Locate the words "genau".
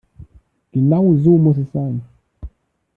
0.73-1.15